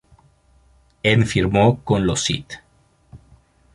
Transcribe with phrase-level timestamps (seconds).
[1.03, 2.59] En firmó con los St.